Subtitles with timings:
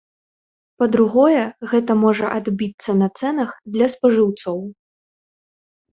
[0.83, 1.43] Па-другое,
[1.73, 4.59] гэта можа адбіцца на цэнах для спажыўцоў.